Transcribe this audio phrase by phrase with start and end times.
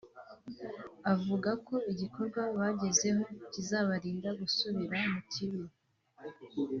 [1.13, 5.63] avuga ko igikorwa bagezeho kizabarinda gusubira mu kibi